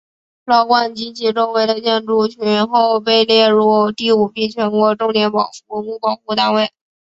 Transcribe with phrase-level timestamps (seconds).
[0.47, 5.45] 老馆及其周围的建筑群后被列入第五批全国重点文
[5.85, 6.71] 物保护单位。